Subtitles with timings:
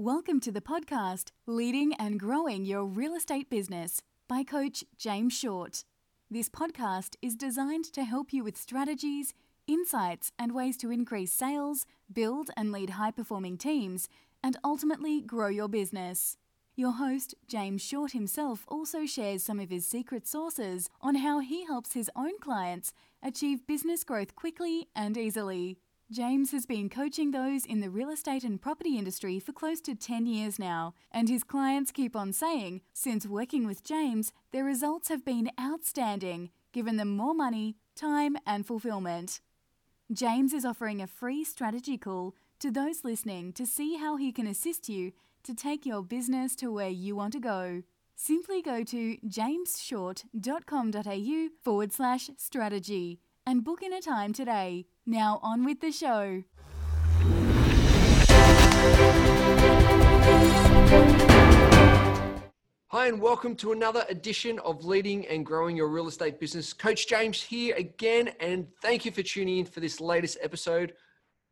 [0.00, 5.82] Welcome to the podcast Leading and Growing Your Real Estate Business by Coach James Short.
[6.30, 9.34] This podcast is designed to help you with strategies,
[9.66, 14.08] insights, and ways to increase sales, build and lead high performing teams,
[14.40, 16.36] and ultimately grow your business.
[16.76, 21.66] Your host, James Short himself, also shares some of his secret sources on how he
[21.66, 25.76] helps his own clients achieve business growth quickly and easily.
[26.10, 29.94] James has been coaching those in the real estate and property industry for close to
[29.94, 35.10] 10 years now, and his clients keep on saying, since working with James, their results
[35.10, 39.42] have been outstanding, given them more money, time, and fulfillment.
[40.10, 44.46] James is offering a free strategy call to those listening to see how he can
[44.46, 47.82] assist you to take your business to where you want to go.
[48.16, 54.84] Simply go to jamesshort.com.au forward slash strategy and book in a time today.
[55.06, 56.44] Now, on with the show.
[62.88, 66.74] Hi, and welcome to another edition of Leading and Growing Your Real Estate Business.
[66.74, 70.92] Coach James here again, and thank you for tuning in for this latest episode.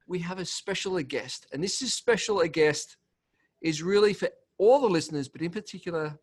[0.07, 2.99] We have a special guest, and this is special a guest
[3.63, 6.19] is really for all the listeners, but in particular,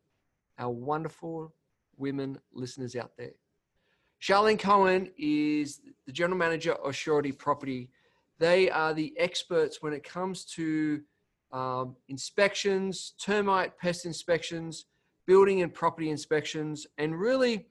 [0.60, 1.56] our wonderful
[1.98, 3.32] women listeners out there.
[4.24, 7.90] Charlene Cohen is the general manager of Surety Property.
[8.40, 11.02] They are the experts when it comes to
[11.52, 14.86] um, inspections, termite pest inspections,
[15.28, 17.68] building and property inspections, and really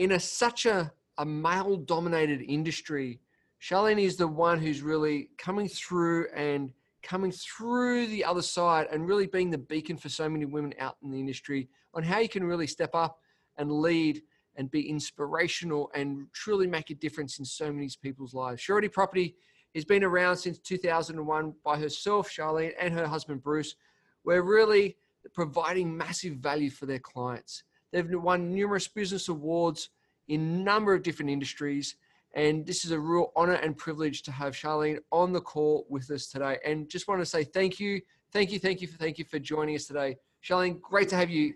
[0.00, 3.20] in a such a, a male dominated industry,
[3.62, 6.72] Charlene is the one who's really coming through and
[7.04, 10.96] coming through the other side and really being the beacon for so many women out
[11.04, 13.20] in the industry on how you can really step up
[13.56, 14.20] and lead
[14.60, 18.60] and be inspirational and truly make a difference in so many people's lives.
[18.60, 19.34] Surety Property
[19.74, 23.74] has been around since 2001 by herself, Charlene, and her husband, Bruce.
[24.22, 24.98] We're really
[25.32, 27.62] providing massive value for their clients.
[27.90, 29.88] They've won numerous business awards
[30.28, 31.96] in a number of different industries.
[32.34, 36.10] And this is a real honor and privilege to have Charlene on the call with
[36.10, 36.58] us today.
[36.66, 39.74] And just want to say thank you, thank you, thank you, thank you for joining
[39.74, 40.18] us today.
[40.44, 41.54] Charlene, great to have you.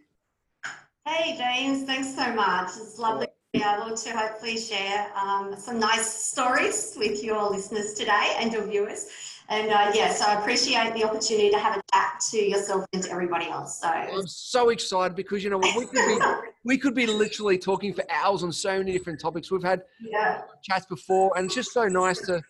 [1.07, 2.71] Hey, James, thanks so much.
[2.79, 7.93] It's lovely to be able to hopefully share um, some nice stories with your listeners
[7.93, 9.11] today and your viewers.
[9.51, 13.03] And uh, yeah, so I appreciate the opportunity to have a chat to yourself and
[13.03, 13.83] to everybody else.
[13.83, 16.19] So I'm so excited because you know we could be
[16.65, 19.51] we could be literally talking for hours on so many different topics.
[19.51, 20.41] We've had yeah.
[20.63, 22.43] chats before, and it's just so nice to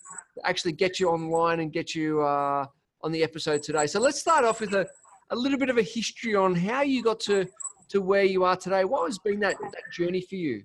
[0.45, 2.67] actually get you online and get you uh,
[3.03, 3.89] on the episode today.
[3.89, 4.87] So let's start off with a,
[5.31, 7.49] a little bit of a history on how you got to
[7.89, 8.85] to where you are today.
[8.85, 10.63] What has been that, that journey for you?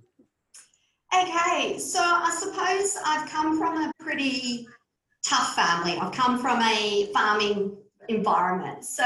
[1.14, 4.68] Okay, so I suppose I've come from a pretty
[5.26, 5.98] tough family.
[5.98, 7.76] I've come from a farming
[8.08, 8.86] environment.
[8.86, 9.04] So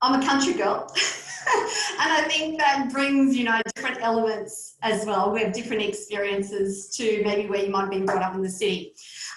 [0.00, 0.92] I'm a country girl.
[2.00, 5.32] and I think that brings, you know, different elements as well.
[5.32, 8.50] We have different experiences to maybe where you might have been brought up in the
[8.50, 8.94] city.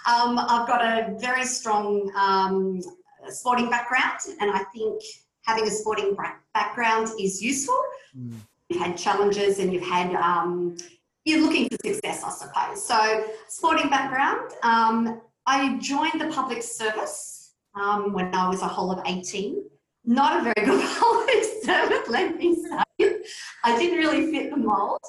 [0.07, 2.81] Um, I've got a very strong um,
[3.29, 5.01] sporting background, and I think
[5.45, 6.16] having a sporting
[6.53, 7.79] background is useful.
[8.17, 8.38] Mm.
[8.69, 10.75] You've had challenges and you've had, um,
[11.23, 12.85] you're looking for success, I suppose.
[12.85, 18.91] So, sporting background, um, I joined the public service um, when I was a whole
[18.91, 19.63] of 18.
[20.05, 23.16] Not a very good public servant, let me say.
[23.63, 25.00] I didn't really fit the mold.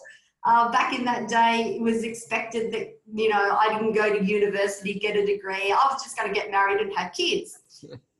[0.45, 4.25] Uh, back in that day, it was expected that, you know, I didn't go to
[4.25, 5.73] university, get a degree.
[5.73, 7.59] I was just going to get married and have kids.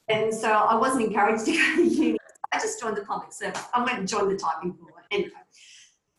[0.09, 2.19] And so I wasn't encouraged to go to uni.
[2.53, 3.65] I just joined the public service.
[3.75, 4.93] I went and joined the typing board.
[5.11, 5.31] Anyway,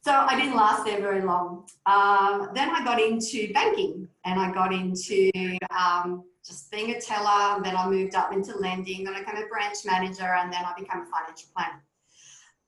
[0.04, 1.68] so I didn't last there very long.
[1.86, 5.32] Um, then I got into banking and I got into
[5.78, 7.62] um, just being a teller.
[7.64, 9.04] Then I moved up into lending.
[9.04, 11.84] Then I became a branch manager and then I became a financial planner.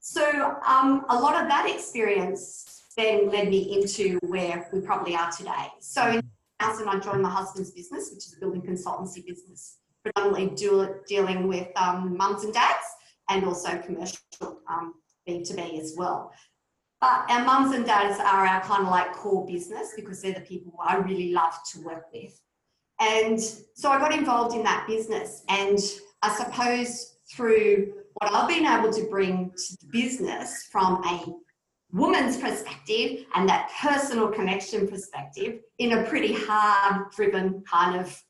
[0.00, 5.30] So um, a lot of that experience then led me into where we probably are
[5.30, 5.68] today.
[5.80, 6.22] So in
[6.60, 10.56] 2000, I joined my husband's business, which is a building consultancy business, predominantly
[11.06, 12.86] dealing with um, mums and dads
[13.28, 14.18] and also commercial
[14.68, 14.94] um,
[15.28, 16.32] B2B as well.
[17.00, 20.40] But our mums and dads are our kind of like core business because they're the
[20.40, 22.38] people I really love to work with.
[23.00, 25.42] And so I got involved in that business.
[25.48, 25.78] And
[26.22, 31.24] I suppose through what I've been able to bring to the business from a
[31.92, 38.22] woman's perspective and that personal connection perspective in a pretty hard driven kind of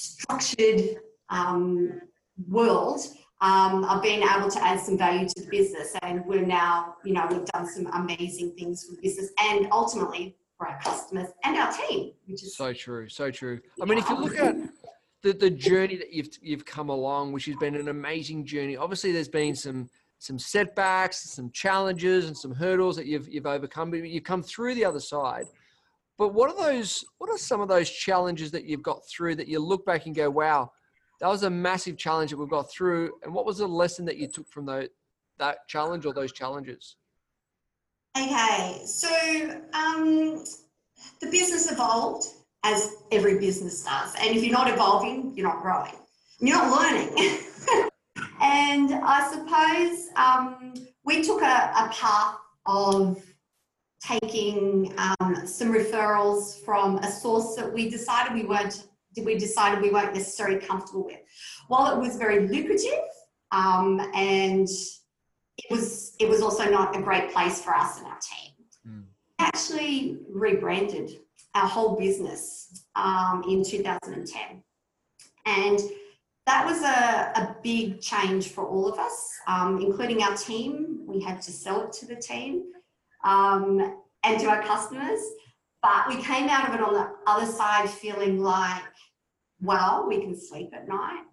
[0.00, 0.96] structured
[1.28, 2.00] um,
[2.48, 3.00] world
[3.42, 7.14] um, I've been able to add some value to the business and we're now, you
[7.14, 11.56] know, we've done some amazing things for the business and ultimately for our customers and
[11.56, 13.58] our team, which is so true, so true.
[13.80, 14.56] I mean, if you look at
[15.22, 18.76] the, the journey that you've you've come along, which has been an amazing journey.
[18.76, 19.88] Obviously, there's been some
[20.18, 24.74] some setbacks, some challenges, and some hurdles that you've you've overcome, but you've come through
[24.74, 25.46] the other side.
[26.20, 27.02] But what are those?
[27.16, 30.14] What are some of those challenges that you've got through that you look back and
[30.14, 30.70] go, "Wow,
[31.18, 34.18] that was a massive challenge that we've got through." And what was the lesson that
[34.18, 34.90] you took from that
[35.38, 36.96] that challenge or those challenges?
[38.18, 39.08] Okay, so
[39.72, 40.44] um,
[41.22, 42.26] the business evolved
[42.64, 45.96] as every business does, and if you're not evolving, you're not growing,
[46.38, 47.16] you're not learning.
[48.42, 53.24] and I suppose um, we took a, a path of
[54.02, 58.86] taking um, some referrals from a source that we decided we weren't
[59.24, 61.18] we decided we weren't necessarily comfortable with.
[61.66, 63.04] While it was very lucrative
[63.50, 64.68] um, and
[65.58, 68.52] it was it was also not a great place for us and our team.
[68.88, 69.04] Mm.
[69.38, 71.18] Actually rebranded
[71.54, 74.62] our whole business um, in 2010,
[75.46, 75.80] and
[76.46, 81.00] that was a, a big change for all of us, um, including our team.
[81.06, 82.64] We had to sell it to the team
[83.24, 85.20] um, and to our customers.
[85.82, 88.82] But we came out of it on the other side feeling like,
[89.60, 91.24] well, we can sleep at night.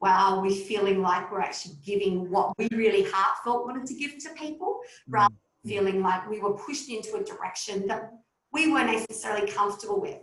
[0.00, 4.30] Wow, we're feeling like we're actually giving what we really heartfelt wanted to give to
[4.34, 5.14] people, mm.
[5.14, 5.34] rather
[5.64, 8.12] than feeling like we were pushed into a direction that
[8.52, 10.18] we weren't necessarily comfortable with.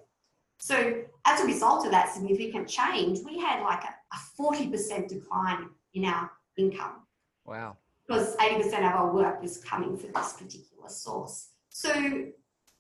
[0.59, 5.69] So as a result of that significant change, we had like a, a 40% decline
[5.93, 7.01] in our income.
[7.45, 7.77] Wow.
[8.07, 11.49] Because 80% of our work was coming from this particular source.
[11.69, 12.25] So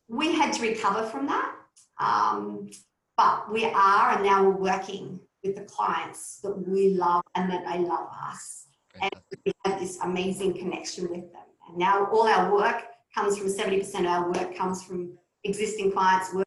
[0.07, 1.55] we had to recover from that.
[1.99, 2.69] Um,
[3.15, 7.63] but we are, and now we're working with the clients that we love and that
[7.71, 8.67] they love us.
[9.01, 9.11] And
[9.45, 11.43] we have this amazing connection with them.
[11.67, 12.83] And now all our work
[13.15, 16.45] comes from 70% of our work comes from existing clients, work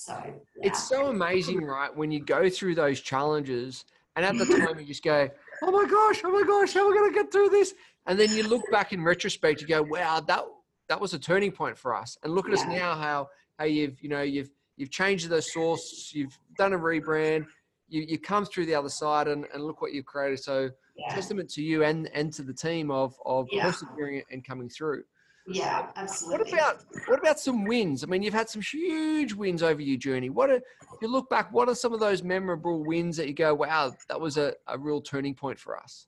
[0.00, 0.32] so yeah.
[0.62, 1.94] it's so amazing, right?
[1.94, 3.84] When you go through those challenges,
[4.16, 5.28] and at the time you just go,
[5.62, 7.74] "Oh my gosh, oh my gosh, how are we going to get through this?"
[8.06, 10.44] And then you look back in retrospect, you go, "Wow, that
[10.88, 12.60] that was a turning point for us." And look at yeah.
[12.60, 13.28] us now, how
[13.58, 17.46] how you've you know you've you've changed the source, you've done a rebrand,
[17.88, 20.38] you you come through the other side, and, and look what you've created.
[20.38, 21.14] So yeah.
[21.14, 23.64] testament to you and and to the team of of yeah.
[23.64, 25.04] persevering and coming through.
[25.52, 26.52] Yeah, absolutely.
[26.52, 28.04] What about what about some wins?
[28.04, 30.30] I mean, you've had some huge wins over your journey.
[30.30, 31.52] What are, if you look back?
[31.52, 34.78] What are some of those memorable wins that you go, "Wow, that was a, a
[34.78, 36.06] real turning point for us"?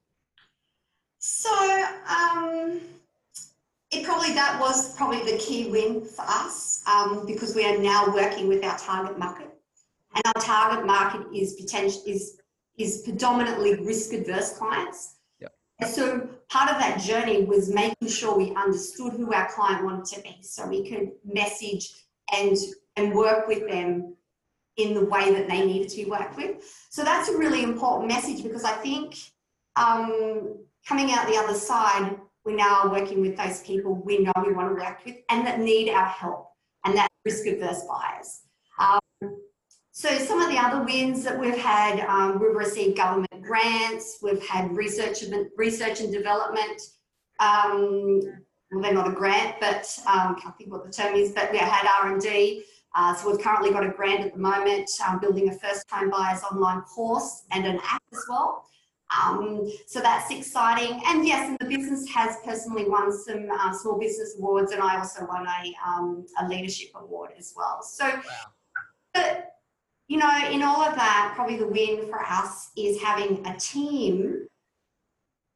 [1.19, 1.51] So,
[2.09, 2.81] um,
[3.91, 8.15] it probably that was probably the key win for us um, because we are now
[8.15, 9.51] working with our target market,
[10.15, 12.39] and our target market is potential is
[12.79, 15.17] is predominantly risk adverse clients
[15.87, 20.21] so part of that journey was making sure we understood who our client wanted to
[20.23, 21.91] be so we could message
[22.33, 22.57] and
[22.97, 24.15] and work with them
[24.77, 26.57] in the way that they needed to be worked with.
[26.91, 29.17] So that's a really important message because I think
[29.77, 34.33] um, coming out the other side, we now are working with those people we know
[34.45, 36.49] we want to work with and that need our help
[36.85, 38.43] and that risk averse buyers.
[39.95, 44.43] So some of the other wins that we've had, um, we've received government grants, we've
[44.43, 46.81] had research and, research and development.
[47.39, 48.21] Um,
[48.71, 51.53] well, they're not a grant, but um, I can't think what the term is, but
[51.53, 52.65] we had R&D.
[52.95, 56.09] Uh, so we've currently got a grant at the moment, um, building a first time
[56.09, 58.65] buyers online course and an app as well.
[59.23, 61.03] Um, so that's exciting.
[61.07, 64.97] And yes, and the business has personally won some uh, small business awards, and I
[64.97, 67.83] also won a, um, a leadership award as well.
[67.83, 68.23] So, wow.
[69.13, 69.52] but
[70.13, 74.47] you know, in all of that, probably the win for us is having a team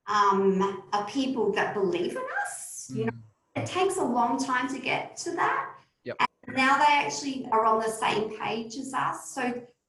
[0.06, 2.90] um, of people that believe in us.
[2.90, 2.96] Mm.
[2.96, 3.62] You know, mm.
[3.62, 5.74] it takes a long time to get to that.
[6.04, 6.16] Yep.
[6.46, 9.30] And now they actually are on the same page as us.
[9.34, 9.42] So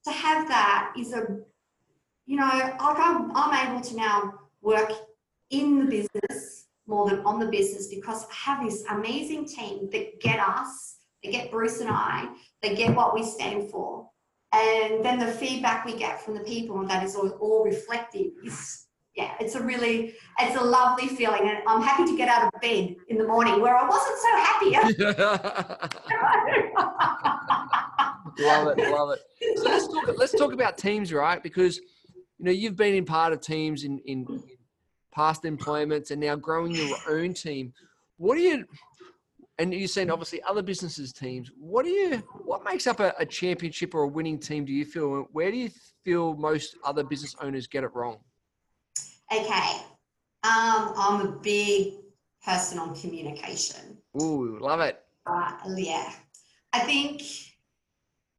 [0.03, 1.39] to have that is a,
[2.25, 4.91] you know, like I'm, I'm able to now work
[5.49, 10.19] in the business more than on the business because I have this amazing team that
[10.19, 12.27] get us, they get Bruce and I,
[12.61, 14.09] they get what we stand for
[14.53, 18.31] and then the feedback we get from the people and that is all, all reflective
[18.45, 18.85] is
[19.15, 21.41] yeah it's a really it's a lovely feeling.
[21.49, 24.37] And i'm happy to get out of bed in the morning where i wasn't so
[24.37, 24.71] happy.
[28.39, 29.57] Love it love it.
[29.57, 31.41] So let's talk let's talk about teams right?
[31.41, 34.27] Because you know you've been in part of teams in in
[35.11, 37.73] past employments and now growing your own team.
[38.17, 38.65] What do you
[39.59, 41.51] and you've seen obviously other businesses teams.
[41.59, 44.85] What do you what makes up a, a, championship or a winning team do you
[44.85, 45.27] feel?
[45.31, 45.69] Where do you
[46.03, 48.17] feel most other business owners get it wrong?
[49.31, 49.77] Okay.
[50.43, 51.95] Um, i'm a big
[52.45, 53.97] person on communication.
[54.21, 55.03] Ooh, love it.
[55.25, 56.11] Uh, yeah.
[56.73, 57.23] I think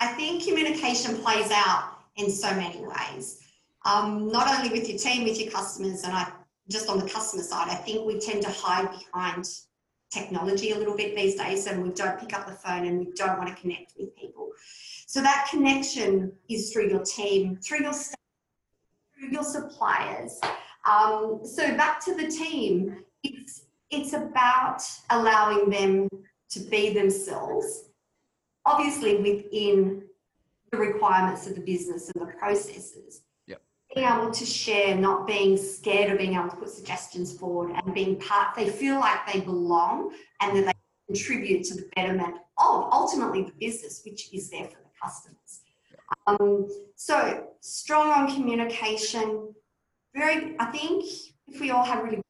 [0.00, 3.40] i think communication plays out in so many ways.
[3.84, 6.30] Um, not only with your team, with your customers, and I
[6.70, 9.48] just on the customer side, I think we tend to hide behind
[10.10, 13.12] technology a little bit these days and we don't pick up the phone and we
[13.12, 14.50] don't want to connect with people.
[15.06, 18.14] So that connection is through your team, through your staff,
[19.18, 20.38] through your suppliers.
[20.84, 26.08] Um, so back to the team, it's it's about allowing them
[26.50, 27.84] to be themselves,
[28.66, 30.02] obviously within
[30.70, 33.22] the requirements of the business and the processes.
[33.94, 37.94] Being able to share, not being scared of being able to put suggestions forward and
[37.94, 42.88] being part, they feel like they belong and that they contribute to the betterment of
[42.92, 45.60] ultimately the business, which is there for the customers.
[46.26, 49.54] Um, so strong on communication,
[50.14, 51.04] very, I think
[51.46, 52.20] if we all have really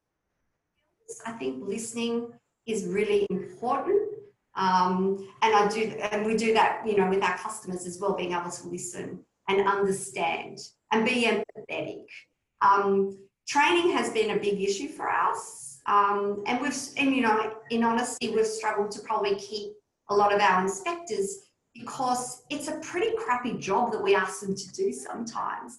[1.27, 2.33] I think listening
[2.67, 4.03] is really important.
[4.55, 8.15] Um, and I do, and we do that, you know, with our customers as well,
[8.15, 10.59] being able to listen and understand
[10.93, 12.05] and be empathetic.
[12.61, 17.53] Um, training has been a big issue for us, um, and we've, and you know,
[17.71, 19.73] in honesty, we've struggled to probably keep
[20.11, 24.55] a lot of our inspectors because it's a pretty crappy job that we ask them
[24.55, 25.79] to do sometimes,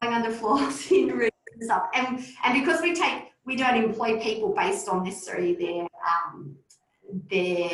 [0.00, 4.20] going under floors in rooms and stuff, and and because we take we don't employ
[4.20, 6.56] people based on necessarily their um,
[7.30, 7.70] their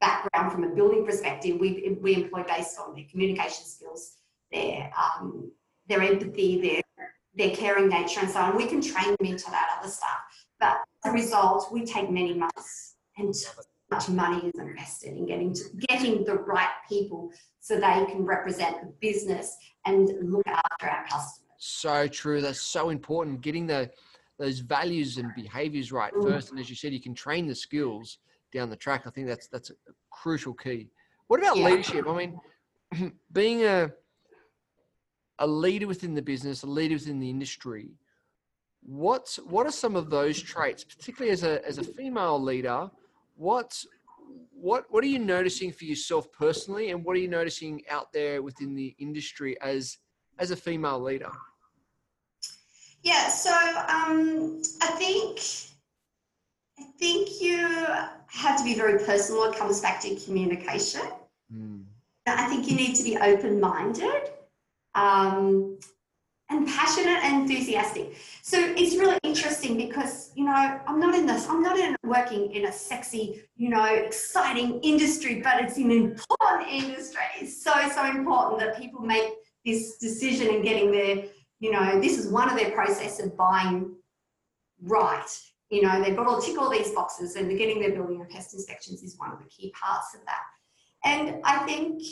[0.00, 1.58] background from a building perspective.
[1.58, 4.12] We, we employ based on their communication skills,
[4.52, 5.50] their um,
[5.88, 6.82] their empathy, their
[7.34, 8.56] their caring nature, and so on.
[8.56, 10.18] We can train them into that other stuff.
[10.58, 13.34] But as a result, we take many months and
[13.90, 18.80] much money is invested in getting to getting the right people so they can represent
[18.80, 21.42] the business and look after our customers.
[21.58, 22.40] So true.
[22.40, 23.40] That's so important.
[23.40, 23.90] Getting the
[24.38, 26.22] those values and behaviors right mm.
[26.22, 26.50] first.
[26.50, 28.18] And as you said, you can train the skills
[28.52, 29.02] down the track.
[29.06, 29.74] I think that's that's a
[30.10, 30.88] crucial key.
[31.28, 31.66] What about yeah.
[31.66, 32.06] leadership?
[32.06, 33.90] I mean, being a
[35.38, 37.90] a leader within the business, a leader within the industry.
[38.82, 42.90] What's what are some of those traits, particularly as a as a female leader?
[43.36, 43.86] What's
[44.52, 48.42] what what are you noticing for yourself personally, and what are you noticing out there
[48.42, 49.98] within the industry as
[50.38, 51.30] as a female leader?
[53.02, 55.40] Yeah, so um, I think
[56.78, 57.66] I think you
[58.28, 59.44] have to be very personal.
[59.44, 61.02] It comes back to communication.
[61.52, 61.84] Mm.
[62.26, 64.30] I think you need to be open-minded
[64.96, 65.78] um,
[66.48, 68.16] and passionate and enthusiastic.
[68.42, 71.48] So it's really interesting because you know I'm not in this.
[71.48, 76.68] I'm not in working in a sexy, you know, exciting industry, but it's an important
[76.68, 77.22] industry.
[77.40, 79.30] It's so so important that people make
[79.64, 81.24] this decision and getting their
[81.58, 83.94] you know, this is one of their process of buying
[84.82, 85.26] right.
[85.70, 88.54] You know, they've got to tick all these boxes and getting their building and pest
[88.54, 90.42] inspections is one of the key parts of that.
[91.04, 92.02] And I think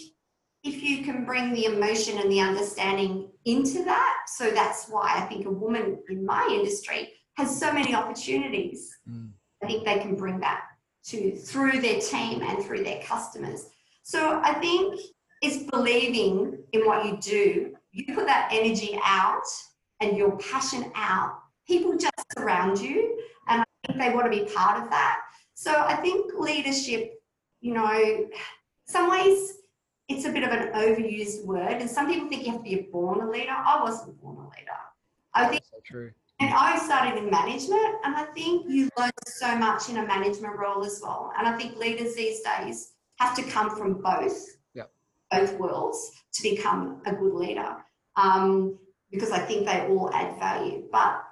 [0.64, 5.21] if you can bring the emotion and the understanding into that, so that's why I
[5.23, 8.90] think a woman in my industry has so many opportunities.
[9.09, 9.30] Mm.
[9.62, 10.62] I think they can bring that
[11.06, 13.66] to through their team and through their customers.
[14.02, 15.00] So I think
[15.42, 19.44] it's believing in what you do you put that energy out
[20.00, 23.16] and your passion out, people just surround you
[23.49, 25.21] and I think they want to be part of that.
[25.54, 27.14] So I think leadership,
[27.61, 28.28] you know,
[28.87, 29.54] some ways
[30.09, 32.89] it's a bit of an overused word and some people think you have to be
[32.93, 33.53] born a leader.
[33.53, 34.81] I wasn't born a leader.
[35.35, 36.11] I think so true.
[36.41, 40.57] And I started in management, and I think you learn so much in a management
[40.59, 41.33] role as well.
[41.39, 44.37] And I think leaders these days have to come from both
[45.31, 47.77] both worlds to become a good leader
[48.17, 48.79] um,
[49.11, 50.85] because I think they all add value.
[50.91, 51.23] But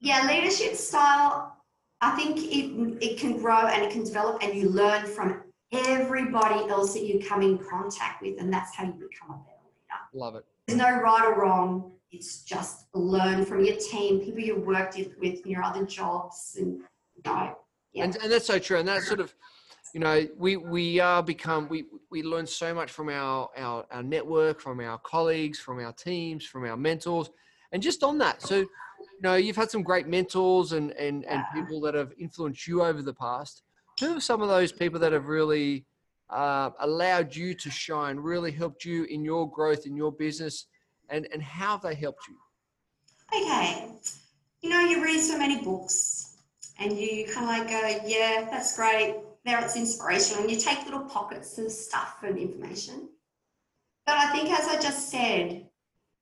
[0.00, 1.56] yeah, leadership style,
[2.00, 5.42] I think it, it can grow and it can develop and you learn from
[5.74, 9.58] everybody else that you come in contact with, and that's how you become a better
[9.64, 10.24] leader.
[10.24, 10.44] Love it.
[10.66, 11.92] There's no right or wrong.
[12.10, 16.82] It's just learn from your team, people you've worked with in your other jobs, and
[17.16, 17.56] you know,
[17.92, 18.04] yeah.
[18.04, 18.78] And, and that's so true.
[18.78, 19.34] And that's sort of
[19.94, 24.02] you know, we we are become we we learn so much from our our our
[24.02, 27.30] network, from our colleagues, from our teams, from our mentors,
[27.70, 28.42] and just on that.
[28.42, 28.68] So, you
[29.22, 33.02] know, you've had some great mentors and and and people that have influenced you over
[33.02, 33.62] the past.
[34.00, 35.84] Who are some of those people that have really
[36.30, 40.66] uh, allowed you to shine, really helped you in your growth in your business,
[41.08, 42.36] and and how have they helped you?
[43.32, 43.88] Okay,
[44.60, 46.36] you know, you read so many books,
[46.78, 50.84] and you kind of like go, yeah, that's great there it's inspirational and you take
[50.84, 53.08] little pockets of stuff and information.
[54.06, 55.66] But I think, as I just said,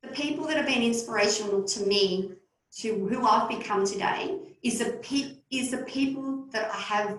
[0.02, 2.32] the people that have been inspirational to me,
[2.78, 7.18] to who I've become today, is the, pe- is the people that I have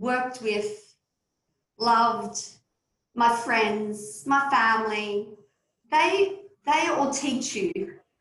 [0.00, 0.96] worked with,
[1.78, 2.42] loved,
[3.14, 5.28] my friends, my family,
[5.90, 7.72] they they all teach you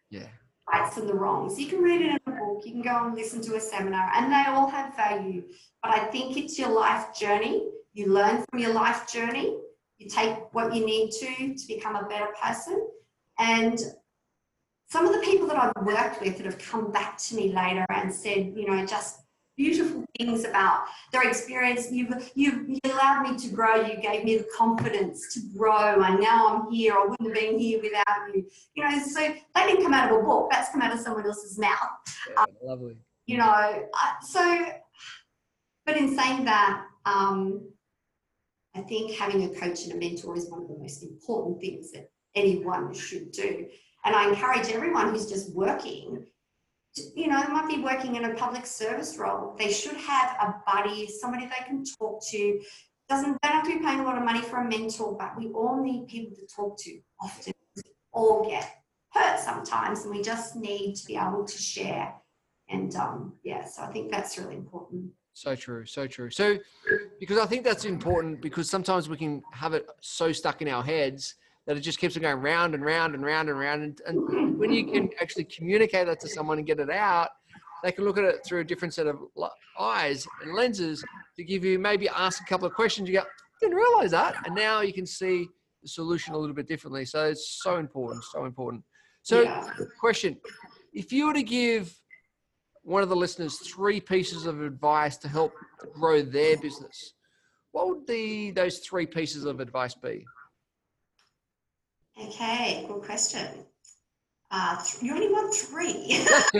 [0.09, 0.27] Yeah.
[0.71, 1.59] rights and the wrongs.
[1.59, 4.11] You can read it in a book, you can go and listen to a seminar,
[4.15, 5.43] and they all have value.
[5.81, 7.69] But I think it's your life journey.
[7.93, 9.57] You learn from your life journey.
[9.97, 12.87] You take what you need to to become a better person.
[13.37, 13.77] And
[14.89, 17.85] some of the people that I've worked with that have come back to me later
[17.89, 19.19] and said, you know, just
[19.59, 21.91] beautiful things about their experience.
[21.91, 23.85] You, you, you allowed me to grow.
[23.85, 26.01] You gave me the confidence to grow.
[26.01, 26.93] And now I'm here.
[26.93, 28.45] I wouldn't have been here without you.
[28.73, 30.47] You know, so that didn't come out of a book.
[30.49, 31.77] That's come out of someone else's mouth.
[32.29, 32.95] yeah lovely.
[33.25, 34.65] You know, uh, so,
[35.85, 37.69] but in saying that, um,
[38.75, 41.91] I think having a coach and a mentor is one of the most important things
[41.91, 43.67] that anyone should do.
[44.05, 46.25] And I encourage everyone who's just working
[47.15, 49.55] you know, they might be working in a public service role.
[49.57, 52.61] They should have a buddy, somebody they can talk to.
[53.07, 55.37] Doesn't they don't have to be paying a lot of money for a mentor, but
[55.37, 57.53] we all need people to talk to often.
[57.75, 58.69] We all get
[59.11, 62.13] hurt sometimes, and we just need to be able to share.
[62.69, 65.11] And um, yeah, so I think that's really important.
[65.33, 66.29] So true, so true.
[66.29, 66.57] So,
[67.19, 70.83] because I think that's important because sometimes we can have it so stuck in our
[70.83, 71.35] heads
[71.69, 73.83] that it just keeps on going round and round and round and round.
[73.83, 77.29] And, and when you can actually communicate that to someone and get it out,
[77.83, 79.19] they can look at it through a different set of
[79.79, 81.05] eyes and lenses
[81.37, 83.07] to give you maybe ask a couple of questions.
[83.07, 83.25] You go,
[83.61, 84.33] didn't realize that.
[84.47, 85.47] And now you can see
[85.83, 87.05] the solution a little bit differently.
[87.05, 88.83] So it's so important, so important.
[89.21, 89.69] So, yeah.
[89.99, 90.37] question
[90.91, 91.95] if you were to give
[92.81, 95.53] one of the listeners three pieces of advice to help
[95.93, 97.13] grow their business,
[97.73, 100.25] what would the those three pieces of advice be?
[102.21, 103.47] Okay, good question.
[104.51, 106.17] Uh, th- you only want three.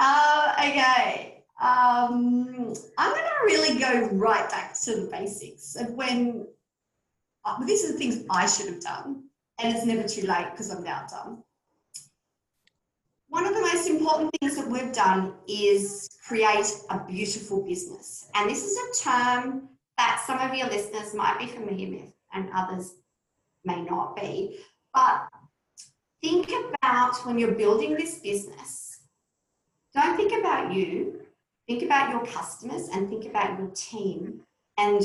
[0.00, 1.44] uh, okay.
[1.60, 6.46] Um, I'm going to really go right back to the basics of when
[7.44, 9.24] uh, these are the things I should have done,
[9.60, 11.44] and it's never too late because I'm now done.
[13.28, 18.28] One of the most important things that we've done is create a beautiful business.
[18.34, 19.68] And this is a term
[20.00, 22.94] that some of your listeners might be familiar with and others
[23.66, 24.58] may not be.
[24.94, 25.28] But
[26.22, 29.00] think about when you're building this business,
[29.92, 31.20] don't think about you,
[31.68, 34.40] think about your customers and think about your team
[34.78, 35.02] and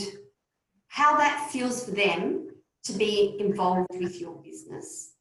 [0.87, 2.47] how that feels for them
[2.85, 5.15] to be involved with your business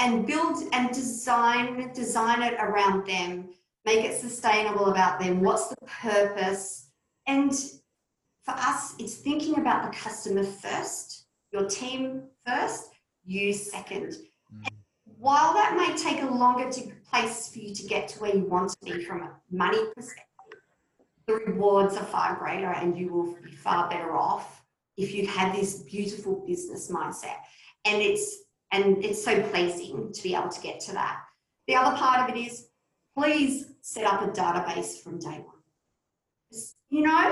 [0.00, 3.50] and build and design design it around them
[3.84, 6.88] make it sustainable about them what's the purpose
[7.26, 7.52] and
[8.50, 12.90] for us, it's thinking about the customer first, your team first,
[13.24, 14.16] you second.
[14.54, 14.68] Mm.
[15.18, 18.44] While that may take a longer to place for you to get to where you
[18.44, 20.24] want to be from a money perspective,
[21.26, 24.64] the rewards are far greater and you will be far better off
[24.96, 27.36] if you have this beautiful business mindset.
[27.84, 31.20] And it's and it's so pleasing to be able to get to that.
[31.66, 32.68] The other part of it is
[33.16, 35.56] please set up a database from day one.
[36.88, 37.30] You know,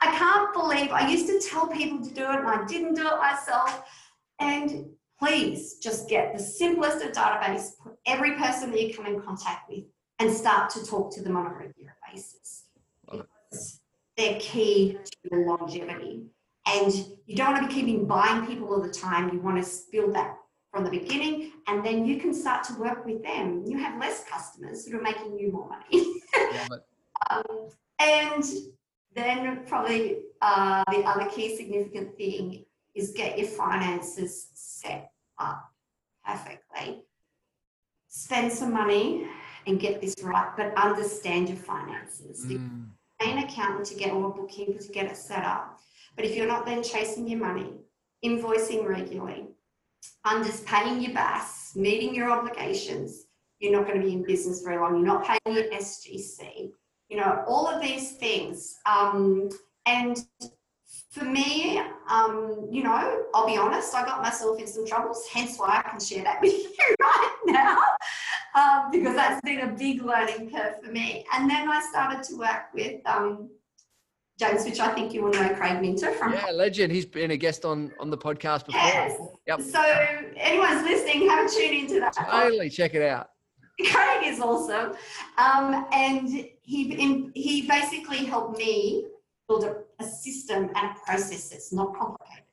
[0.00, 3.06] I can't believe I used to tell people to do it and I didn't do
[3.06, 3.82] it myself.
[4.38, 9.20] And please just get the simplest of database, put every person that you come in
[9.20, 9.84] contact with,
[10.18, 12.64] and start to talk to them on a regular basis.
[13.10, 13.80] Because
[14.16, 16.26] they're key to your longevity.
[16.66, 16.92] And
[17.26, 19.32] you don't want to be keeping buying people all the time.
[19.32, 20.36] You want to build that
[20.70, 23.64] from the beginning, and then you can start to work with them.
[23.66, 26.20] You have less customers that are making you more money.
[27.30, 28.44] um, and
[29.18, 35.70] then probably uh, the other key significant thing is get your finances set up
[36.24, 37.02] perfectly.
[38.08, 39.26] Spend some money
[39.66, 42.46] and get this right, but understand your finances.
[42.46, 42.86] Mm.
[43.20, 45.78] Pay an accountant to get or a bookkeeper to get it set up.
[46.16, 47.72] But if you're not then chasing your money,
[48.24, 49.46] invoicing regularly,
[50.24, 53.26] under paying your BAS, meeting your obligations,
[53.58, 54.96] you're not going to be in business very long.
[54.96, 56.70] You're not paying your SGC
[57.08, 58.78] you know, all of these things.
[58.86, 59.48] Um,
[59.86, 60.24] and
[61.10, 65.58] for me, um, you know, I'll be honest, I got myself in some troubles, hence
[65.58, 67.78] why I can share that with you right now,
[68.54, 71.24] um, because that's been a big learning curve for me.
[71.32, 73.48] And then I started to work with um,
[74.38, 76.32] James, which I think you will know Craig Minter from.
[76.34, 76.92] Yeah, legend.
[76.92, 78.80] He's been a guest on on the podcast before.
[78.80, 79.20] Yes.
[79.46, 79.62] Yep.
[79.62, 79.82] So
[80.36, 82.12] anyone's listening, have a tune into that.
[82.12, 83.30] Totally, check it out.
[83.92, 84.96] Craig is awesome,
[85.36, 86.28] um, and
[86.62, 89.06] he he basically helped me
[89.48, 92.44] build a, a system and a process that's not complicated.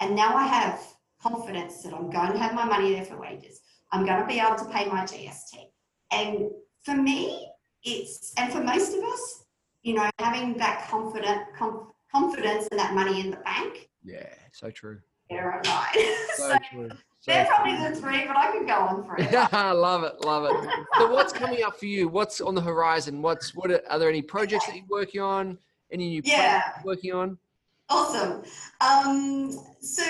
[0.00, 0.80] And now I have
[1.20, 3.60] confidence that I'm going to have my money there for wages.
[3.92, 5.70] I'm going to be able to pay my GST.
[6.12, 6.50] And
[6.82, 7.50] for me,
[7.82, 9.44] it's and for most of us,
[9.82, 14.70] you know, having that confident com, confidence and that money in the bank Yeah, so
[14.70, 14.98] true.
[15.30, 16.16] Yeah, right.
[16.36, 16.88] So, so true.
[17.20, 17.54] So they're true.
[17.54, 19.74] probably the three, but I could go on for forever.
[19.74, 20.70] love it, love it.
[20.98, 22.08] So, what's coming up for you?
[22.08, 23.22] What's on the horizon?
[23.22, 23.70] What's what?
[23.70, 25.58] Are, are there any projects that you're working on?
[25.90, 26.60] Any new Yeah.
[26.60, 27.38] projects you're working on?
[27.90, 28.42] Awesome.
[28.80, 30.04] Um, so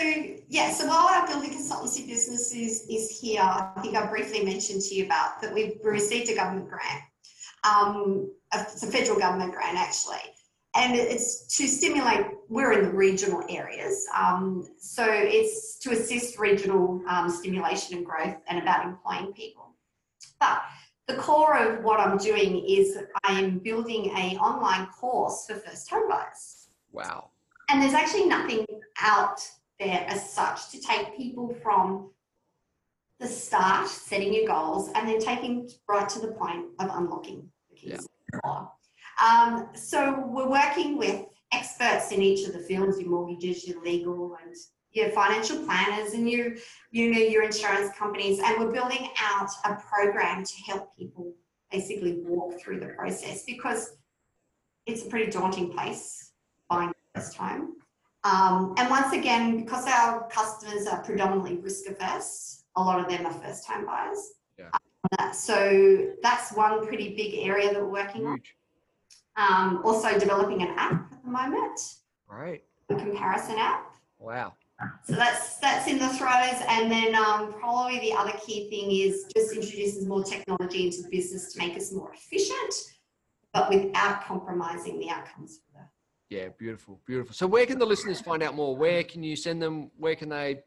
[0.48, 4.82] yeah, so while our building consultancy business is, is here, I think I briefly mentioned
[4.82, 7.02] to you about that we've received a government grant.
[7.64, 10.16] Um, it's a federal government grant actually.
[10.74, 14.06] And it's to stimulate, we're in the regional areas.
[14.16, 19.74] Um, so it's to assist regional um, stimulation and growth and about employing people.
[20.40, 20.62] But
[21.06, 25.88] the core of what I'm doing is I am building a online course for first
[25.88, 26.68] home buyers.
[26.92, 27.30] Wow.
[27.68, 28.66] And there's actually nothing
[29.00, 29.40] out
[29.78, 32.10] there as such to take people from
[33.20, 37.76] the start, setting your goals, and then taking right to the point of unlocking the
[37.76, 38.06] keys.
[39.22, 44.36] Um, so we're working with experts in each of the fields, your mortgages, your legal
[44.44, 44.54] and
[44.92, 46.52] your financial planners and your,
[46.90, 48.40] you know, your insurance companies.
[48.42, 51.34] And we're building out a program to help people
[51.70, 53.96] basically walk through the process because
[54.86, 56.32] it's a pretty daunting place
[56.70, 57.74] buying first home.
[58.24, 63.26] Um, and once again, because our customers are predominantly risk averse, a lot of them
[63.26, 64.32] are first time buyers.
[64.58, 64.70] Yeah.
[65.18, 68.36] Uh, so that's one pretty big area that we're working on.
[68.38, 68.56] Huge.
[69.36, 71.80] Um, also developing an app at the moment,
[72.28, 72.64] Right.
[72.88, 73.94] a comparison app.
[74.18, 74.54] Wow.
[75.02, 79.24] So that's that's in the throes, and then um, probably the other key thing is
[79.34, 82.74] just introduces more technology into the business to make us more efficient,
[83.52, 87.34] but without compromising the outcomes for the Yeah, beautiful, beautiful.
[87.34, 88.76] So, where can the listeners find out more?
[88.76, 89.90] Where can you send them?
[89.96, 90.60] Where can they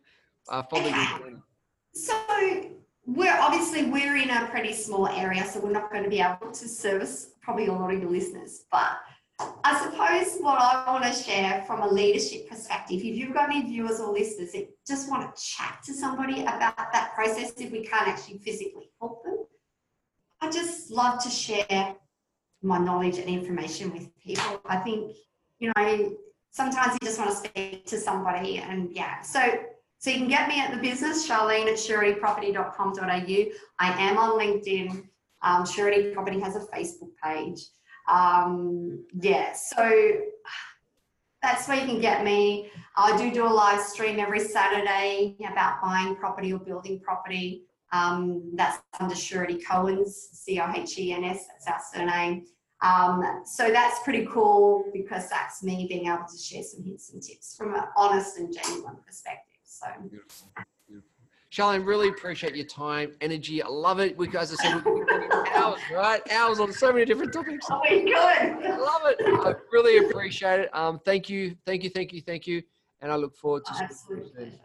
[0.49, 1.41] uh, follow you?
[1.93, 2.17] So
[3.05, 6.51] we're obviously we're in a pretty small area, so we're not going to be able
[6.51, 8.65] to service probably a lot of your listeners.
[8.71, 8.97] But
[9.63, 13.63] I suppose what I want to share from a leadership perspective, if you've got any
[13.63, 17.85] viewers or listeners that just want to chat to somebody about that process, if we
[17.85, 19.45] can't actually physically help them,
[20.41, 21.95] I just love to share
[22.61, 24.61] my knowledge and information with people.
[24.65, 25.15] I think,
[25.59, 26.15] you know,
[26.51, 29.21] sometimes you just want to speak to somebody and yeah.
[29.21, 29.41] So
[30.01, 33.51] so you can get me at the business, Charlene at suretyproperty.com.au.
[33.79, 35.07] I am on LinkedIn.
[35.43, 37.61] Um, Surety Property has a Facebook page.
[38.07, 40.21] Um, yeah, so
[41.41, 42.69] that's where you can get me.
[42.95, 47.63] I do do a live stream every Saturday about buying property or building property.
[47.93, 52.45] Um, that's under Surety Cohen's, C-O-H-E-N-S, that's our surname.
[52.81, 57.21] Um, so that's pretty cool because that's me being able to share some hints and
[57.21, 59.59] tips from an honest and genuine perspective.
[59.63, 60.47] So beautiful.
[61.51, 63.61] Charlene, really appreciate your time, energy.
[63.61, 64.17] I love it.
[64.17, 66.31] We, as I said, we could be talking hours, right?
[66.31, 67.65] Hours on so many different topics.
[67.69, 68.15] Oh, we good.
[68.15, 69.17] I love it.
[69.19, 70.73] I really appreciate it.
[70.73, 72.63] Um, thank you, thank you, thank you, thank you.
[73.01, 74.35] And I look forward to speaking to you Absolute soon.
[74.35, 74.57] pleasure.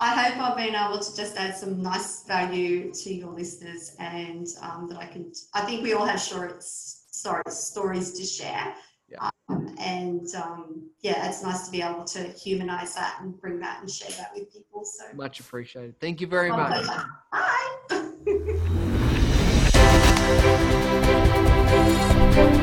[0.00, 4.46] I hope I've been able to just add some nice value to your listeners and
[4.62, 8.74] um, that I can, I think we all have short, sorry, stories to share.
[9.08, 9.30] Yeah.
[9.48, 13.80] Um, and um, yeah, it's nice to be able to humanize that and bring that
[13.80, 14.84] and share that with people.
[14.84, 15.98] So much appreciated.
[16.00, 16.86] Thank you very much.
[16.86, 17.72] Bye.